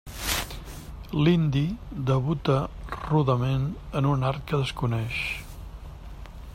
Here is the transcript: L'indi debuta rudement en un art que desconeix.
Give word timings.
L'indi 1.25 1.61
debuta 2.09 2.57
rudement 3.11 3.69
en 4.01 4.09
un 4.15 4.27
art 4.31 4.43
que 4.49 4.63
desconeix. 4.65 5.23